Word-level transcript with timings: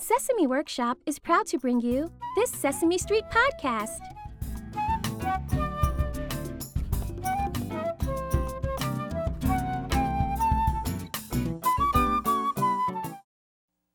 Sesame 0.00 0.46
Workshop 0.46 0.98
is 1.06 1.18
proud 1.18 1.46
to 1.48 1.58
bring 1.58 1.80
you 1.80 2.10
this 2.36 2.52
Sesame 2.52 2.98
Street 2.98 3.24
podcast. 3.32 3.98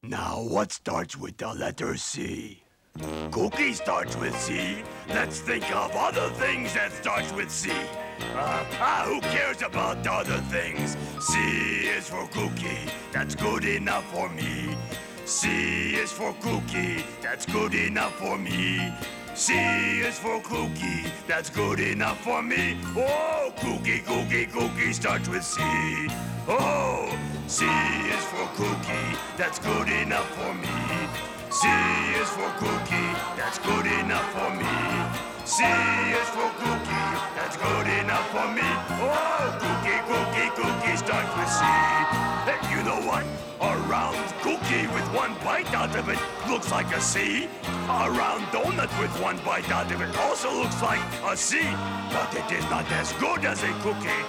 Now, 0.03 0.43
what 0.43 0.73
starts 0.73 1.17
with 1.17 1.37
the 1.37 1.53
letter 1.53 1.95
C? 1.95 2.61
Cookie 3.31 3.71
starts 3.71 4.17
with 4.17 4.37
C. 4.37 4.83
Let's 5.07 5.39
think 5.39 5.73
of 5.73 5.95
other 5.95 6.29
things 6.31 6.73
that 6.73 6.91
starts 6.91 7.31
with 7.31 7.49
C. 7.49 7.71
Uh, 7.71 8.65
ah, 8.79 9.05
who 9.07 9.21
cares 9.21 9.61
about 9.61 10.05
other 10.05 10.37
things? 10.51 10.97
C 11.21 11.39
is 11.87 12.09
for 12.09 12.27
cookie. 12.27 12.91
That's 13.13 13.35
good 13.35 13.63
enough 13.63 14.03
for 14.13 14.27
me. 14.29 14.75
C 15.25 15.95
is 15.95 16.11
for 16.11 16.33
cookie. 16.41 17.05
That's 17.21 17.45
good 17.45 17.73
enough 17.73 18.13
for 18.15 18.37
me. 18.37 18.91
C 19.33 19.53
is 20.01 20.19
for 20.19 20.41
cookie. 20.41 21.05
That's 21.27 21.49
good 21.49 21.79
enough 21.79 22.19
for 22.19 22.43
me. 22.43 22.77
Oh, 22.95 23.53
cookie, 23.57 23.99
cookie, 23.99 24.47
cookie 24.47 24.91
starts 24.91 25.29
with 25.29 25.43
C. 25.43 25.61
Oh, 26.47 27.17
C 27.47 27.65
is 27.65 28.23
for 28.25 28.47
cookie. 28.59 29.17
That's 29.37 29.59
good 29.59 29.87
enough 29.87 30.27
for 30.35 30.53
me. 30.53 30.67
C 31.49 31.69
is 32.19 32.29
for 32.29 32.51
cookie. 32.59 33.13
That's 33.39 33.59
good 33.59 33.85
enough 33.85 34.29
for 34.33 34.51
me. 34.51 34.75
C 35.45 35.63
is 35.63 36.29
for 36.35 36.51
cookie. 36.59 37.09
That's 37.39 37.55
good 37.55 37.87
enough 37.87 38.27
for 38.29 38.47
me. 38.51 38.67
Oh, 38.99 39.55
cookie, 39.63 39.99
cookie, 40.03 40.49
cookie 40.61 40.97
starts 40.97 41.31
with 41.37 41.47
C. 41.47 41.63
Hey, 42.43 42.75
you 42.75 42.83
know 42.83 42.99
what? 43.07 43.23
With 44.73 45.05
one 45.13 45.35
bite 45.45 45.71
out 45.73 45.95
of 45.95 46.09
it 46.09 46.17
looks 46.49 46.71
like 46.71 46.89
a 46.95 46.99
C. 46.99 47.47
A 47.89 48.09
round 48.09 48.41
donut 48.49 48.89
with 48.99 49.13
one 49.21 49.37
bite 49.45 49.69
out 49.69 49.91
of 49.91 50.01
it 50.01 50.17
also 50.17 50.49
looks 50.51 50.81
like 50.81 50.99
a 51.29 51.37
C. 51.37 51.61
But 52.09 52.33
it 52.33 52.49
is 52.51 52.65
not 52.73 52.89
as 52.91 53.13
good 53.13 53.45
as 53.45 53.61
a 53.61 53.71
cookie. 53.85 54.23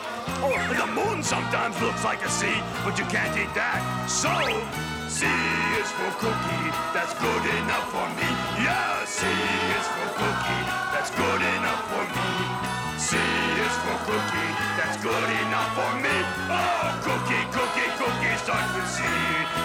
Oh, 0.45 0.53
or 0.53 0.75
the 0.77 0.89
moon 0.93 1.23
sometimes 1.23 1.81
looks 1.81 2.05
like 2.05 2.21
a 2.21 2.29
C, 2.29 2.45
but 2.85 2.99
you 2.99 3.07
can't 3.09 3.33
eat 3.41 3.53
that. 3.57 3.81
So, 4.05 4.33
C 5.09 5.25
is 5.81 5.89
for 5.97 6.13
cookie, 6.21 6.69
that's 6.93 7.17
good 7.17 7.45
enough 7.65 7.89
for 7.89 8.09
me. 8.13 8.29
Yeah, 8.61 9.01
C 9.09 9.25
is 9.25 9.87
for 9.97 10.09
cookie, 10.21 10.65
that's 10.93 11.09
good 11.09 11.43
enough 11.57 11.83
for 11.89 12.05
me. 12.05 12.29
C 13.01 13.17
is 13.17 13.77
for 13.81 13.97
cookie, 14.13 14.53
that's 14.77 15.01
good 15.01 15.29
enough 15.41 15.73
for 15.73 15.93
me. 16.05 16.17
Oh, 16.53 17.01
cookie, 17.01 17.45
cookie, 17.49 17.91
cookie 17.97 18.37
starts 18.45 18.73
with 18.77 18.91
C. 18.93 19.64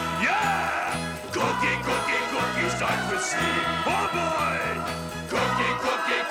Oh 3.21 4.07
boy, 4.15 4.79
cookie, 5.27 5.73
cookie, 5.83 6.23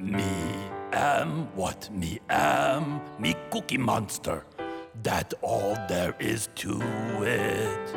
Me 0.00 0.32
am 0.94 1.54
what 1.54 1.90
me 1.92 2.20
am, 2.30 3.02
me 3.18 3.34
cookie 3.50 3.76
monster. 3.76 4.46
That 5.02 5.34
all 5.42 5.76
there 5.90 6.16
is 6.18 6.48
to 6.54 6.80
it. 7.22 7.94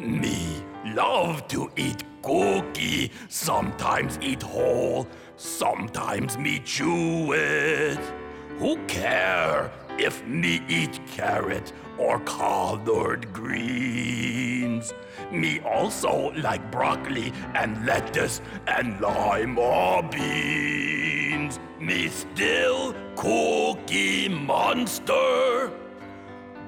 Me 0.00 0.60
love 0.86 1.46
to 1.48 1.70
eat 1.76 2.02
cookie, 2.20 3.12
sometimes 3.28 4.18
eat 4.20 4.42
whole, 4.42 5.06
sometimes 5.36 6.36
me 6.36 6.58
chew 6.64 7.32
it. 7.32 8.23
Who 8.58 8.76
care 8.86 9.72
if 9.98 10.24
me 10.26 10.62
eat 10.68 11.00
carrot 11.08 11.72
or 11.98 12.20
collard 12.20 13.32
greens? 13.32 14.94
Me 15.32 15.60
also 15.60 16.32
like 16.36 16.70
broccoli 16.70 17.32
and 17.54 17.84
lettuce 17.84 18.40
and 18.68 19.00
lima 19.00 20.08
beans. 20.10 21.58
Me 21.80 22.08
still 22.08 22.94
cookie 23.16 24.28
monster. 24.28 25.72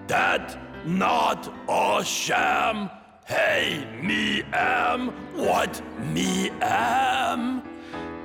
That 0.09 0.59
not 0.85 1.53
a 1.69 2.05
sham. 2.05 2.91
Hey, 3.27 3.87
me 4.03 4.43
am 4.53 5.09
what 5.35 5.81
me 6.13 6.51
am. 6.61 7.66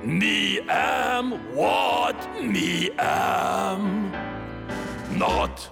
Me 0.04 0.58
am 0.68 1.54
what 1.54 2.16
me 2.42 2.90
am. 2.98 4.10
Not 5.16 5.70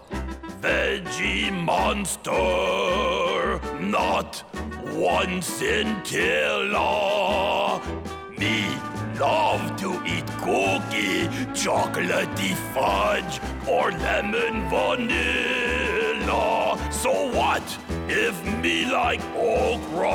veggie 0.60 1.50
monster. 1.64 2.30
Not 3.80 4.36
one 4.94 5.42
scintilla. 5.42 6.80
Me 8.38 8.68
love 9.18 9.76
to 9.80 10.00
eat 10.06 10.26
cookie, 10.38 11.26
chocolatey 11.52 12.54
fudge, 12.72 13.40
or 13.68 13.90
lemon 13.90 14.68
vanilla. 14.70 16.78
So 16.92 17.32
what 17.36 17.64
if 18.08 18.40
me 18.62 18.86
like 18.86 19.20
okra, 19.34 20.08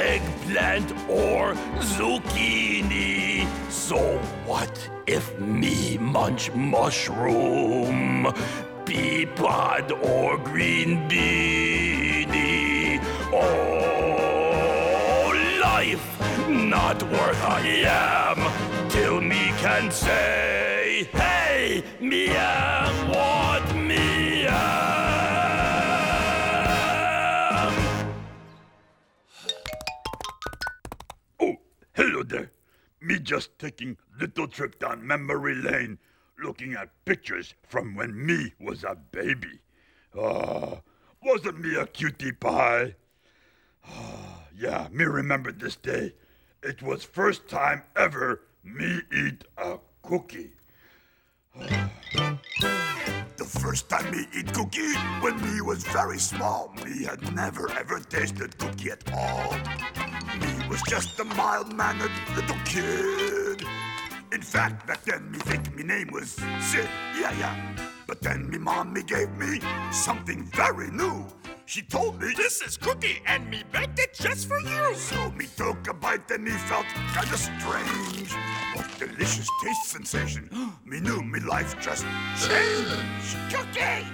eggplant, 0.00 0.92
or 1.08 1.54
zucchini? 1.78 3.46
So 3.70 4.18
what 4.46 4.90
if 5.06 5.38
me 5.38 5.98
munch 5.98 6.50
mushroom, 6.52 8.32
pea 8.84 9.26
pod, 9.26 9.92
or 9.92 10.38
green 10.38 11.08
beanie? 11.08 13.00
Oh, 13.32 15.32
life 15.62 16.06
not 16.48 17.02
worth 17.02 17.42
a 17.54 17.56
yam 17.82 18.90
till 18.90 19.20
me 19.20 19.52
can 19.58 19.90
say, 19.90 21.08
hey, 21.12 21.82
me 22.00 22.28
am 22.28 23.08
what 23.08 23.39
Me 33.02 33.18
just 33.18 33.58
taking 33.58 33.96
little 34.18 34.46
trip 34.46 34.78
down 34.78 35.06
memory 35.06 35.54
lane, 35.54 35.98
looking 36.38 36.74
at 36.74 37.04
pictures 37.04 37.54
from 37.66 37.94
when 37.94 38.26
me 38.26 38.52
was 38.60 38.84
a 38.84 38.94
baby. 38.94 39.60
Ah, 40.18 40.80
wasn't 41.22 41.60
me 41.60 41.76
a 41.76 41.86
cutie 41.86 42.32
pie? 42.32 42.94
Ah, 43.86 44.44
yeah, 44.54 44.88
me 44.90 45.04
remember 45.04 45.50
this 45.50 45.76
day. 45.76 46.14
It 46.62 46.82
was 46.82 47.04
first 47.04 47.48
time 47.48 47.82
ever 47.96 48.42
me 48.62 49.00
eat 49.12 49.44
a 49.56 49.78
cookie. 50.02 50.52
The 53.36 53.44
first 53.44 53.88
time 53.88 54.10
me 54.10 54.26
eat 54.36 54.52
cookie 54.52 54.94
when 55.20 55.40
me 55.40 55.62
was 55.62 55.82
very 55.84 56.18
small. 56.18 56.74
Me 56.84 57.04
had 57.04 57.34
never 57.34 57.70
ever 57.72 58.00
tasted 58.00 58.58
cookie 58.58 58.90
at 58.90 59.10
all. 59.12 59.56
Was 60.70 60.82
just 60.82 61.18
a 61.18 61.24
mild-mannered 61.24 62.12
little 62.36 62.56
kid. 62.64 63.66
In 64.32 64.40
fact, 64.40 64.86
back 64.86 65.02
then 65.02 65.28
me 65.32 65.38
think 65.40 65.74
me 65.74 65.82
name 65.82 66.10
was 66.12 66.30
Sid. 66.60 66.88
Yeah, 67.20 67.36
yeah. 67.40 67.76
But 68.06 68.20
then 68.22 68.48
me 68.48 68.56
mommy 68.56 69.02
gave 69.02 69.36
me 69.36 69.58
something 69.90 70.44
very 70.54 70.92
new. 70.92 71.26
She 71.66 71.82
told 71.82 72.22
me 72.22 72.32
This 72.36 72.62
is 72.62 72.76
cookie, 72.76 73.20
and 73.26 73.50
me 73.50 73.64
baked 73.72 73.98
it 73.98 74.14
just 74.14 74.46
for 74.46 74.60
you. 74.60 74.94
so 74.94 75.32
me 75.32 75.46
took 75.56 75.88
a 75.88 75.92
bite 75.92 76.30
and 76.30 76.44
me 76.44 76.52
felt 76.52 76.86
kinda 77.14 77.36
strange. 77.36 78.32
What 78.74 78.86
delicious 78.96 79.48
taste 79.64 79.86
sensation. 79.86 80.48
me 80.84 81.00
knew 81.00 81.20
me 81.20 81.40
life 81.40 81.74
just 81.80 82.06
changed. 82.38 83.36
Cookie! 83.52 84.06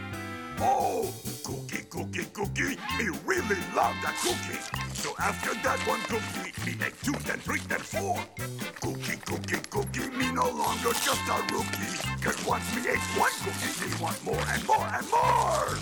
Oh, 0.59 1.13
cookie, 1.45 1.85
cookie, 1.91 2.25
cookie. 2.33 2.77
Me 2.97 3.11
really 3.27 3.61
love 3.75 3.95
that 4.03 4.17
cookie. 4.23 4.96
So 5.07 5.15
after 5.21 5.55
that 5.63 5.79
one 5.87 6.01
cookie, 6.11 6.51
me 6.67 6.75
make 6.81 7.01
two, 7.01 7.13
then 7.13 7.39
three, 7.39 7.61
then 7.69 7.79
four. 7.79 8.19
Cookie, 8.81 9.19
cookie, 9.25 9.63
cookie. 9.71 10.11
Me 10.17 10.33
no 10.33 10.51
longer 10.51 10.91
just 10.99 11.23
a 11.31 11.39
rookie. 11.55 11.95
Cause 12.21 12.45
once 12.45 12.75
me 12.75 12.83
ate 12.91 13.07
one 13.15 13.31
cookie, 13.47 13.87
me 13.87 13.95
want 14.03 14.19
more 14.25 14.45
and 14.51 14.67
more 14.67 14.85
and 14.85 15.09
more. 15.09 15.79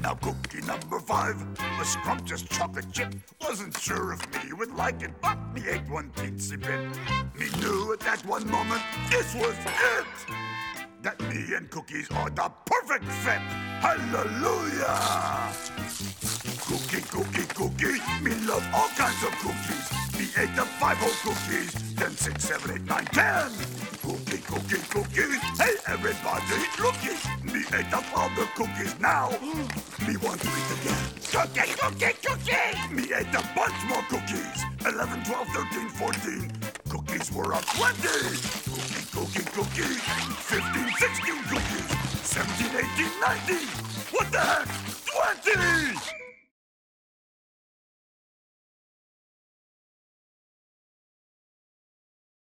Now 0.00 0.14
cookie 0.14 0.66
number 0.66 0.98
five, 0.98 1.40
a 1.80 1.84
scrumptious 1.84 2.42
chocolate 2.42 2.90
chip. 2.92 3.14
Wasn't 3.40 3.78
sure 3.78 4.14
if 4.14 4.44
me 4.44 4.54
would 4.54 4.74
like 4.74 5.02
it, 5.02 5.12
but 5.22 5.38
me 5.54 5.62
ate 5.70 5.88
one 5.88 6.10
teensy 6.16 6.58
bit. 6.60 6.80
Me 7.38 7.46
knew 7.60 7.92
at 7.92 8.00
that 8.00 8.26
one 8.26 8.50
moment 8.50 8.82
this 9.08 9.32
was 9.36 9.54
it. 9.64 10.06
That 11.02 11.20
me 11.20 11.54
and 11.54 11.70
cookies 11.70 12.10
are 12.10 12.30
the 12.30 12.50
perfect 12.66 13.04
fit. 13.04 13.38
Hallelujah! 13.84 15.52
Cookie, 16.74 17.06
cookie, 17.06 17.46
cookie. 17.54 18.02
Me 18.20 18.34
love 18.50 18.66
all 18.74 18.88
kinds 18.98 19.22
of 19.22 19.30
cookies. 19.38 19.86
Me 20.18 20.26
ate 20.42 20.56
the 20.56 20.66
five 20.82 20.98
whole 20.98 21.14
cookies. 21.22 21.70
Then 21.94 22.10
six, 22.16 22.42
seven, 22.42 22.74
eight, 22.74 22.82
nine, 22.82 23.06
ten. 23.14 23.46
Cookie, 24.02 24.42
cookie, 24.42 24.82
cookie. 24.90 25.38
Hey, 25.54 25.78
everybody, 25.86 26.66
looky. 26.82 27.14
Me 27.46 27.62
ate 27.78 27.94
up 27.94 28.02
all 28.18 28.28
the 28.34 28.50
cookies 28.58 28.98
now. 28.98 29.30
Me 30.02 30.16
want 30.18 30.40
to 30.42 30.50
eat 30.50 30.70
again. 30.74 30.98
Cookie, 31.30 31.78
cookie, 31.78 32.12
cookie. 32.26 32.74
Me 32.90 33.04
ate 33.14 33.30
a 33.30 33.42
bunch 33.54 33.78
more 33.86 34.02
cookies. 34.10 34.58
11, 34.84 35.22
12, 35.22 35.46
13, 35.54 35.88
14. 35.94 36.50
Cookies 36.90 37.30
were 37.30 37.54
up 37.54 37.64
20. 37.78 38.02
Cookie, 38.74 39.06
cookie, 39.14 39.46
cookie. 39.54 39.94
15, 40.42 40.90
16 40.90 41.38
cookies. 41.54 41.86
17, 42.26 42.66
18, 42.98 43.20
19. 43.22 43.62
What 44.10 44.32
the 44.32 44.40
heck? 44.40 44.84
20! 45.54 46.23